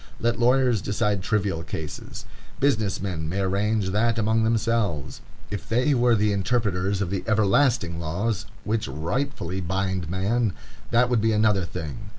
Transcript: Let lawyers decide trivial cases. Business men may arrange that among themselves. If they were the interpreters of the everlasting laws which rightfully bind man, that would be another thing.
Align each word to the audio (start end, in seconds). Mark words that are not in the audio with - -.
Let 0.19 0.39
lawyers 0.39 0.81
decide 0.81 1.21
trivial 1.21 1.61
cases. 1.61 2.25
Business 2.59 2.99
men 2.99 3.29
may 3.29 3.41
arrange 3.41 3.91
that 3.91 4.17
among 4.17 4.43
themselves. 4.43 5.21
If 5.51 5.69
they 5.69 5.93
were 5.93 6.15
the 6.15 6.33
interpreters 6.33 7.03
of 7.03 7.11
the 7.11 7.23
everlasting 7.27 7.99
laws 7.99 8.47
which 8.63 8.87
rightfully 8.87 9.61
bind 9.61 10.09
man, 10.09 10.53
that 10.89 11.07
would 11.11 11.21
be 11.21 11.33
another 11.33 11.65
thing. 11.65 12.09